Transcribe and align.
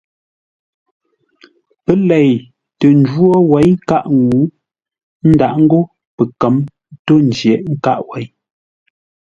Pə́ 1.83 1.95
lei 2.09 2.29
tə 2.79 2.87
njwó 2.99 3.27
wěi 3.51 3.69
nkâʼ 3.77 4.03
ŋuu, 4.19 4.43
ə́ 5.25 5.29
ndǎʼ 5.33 5.53
ńgó 5.63 5.79
pəkə̌m 6.15 6.55
ntôʼ 7.01 7.17
jə̂ghʼ 7.37 7.63
nkâʼ 7.73 7.99
wêi. 8.09 8.25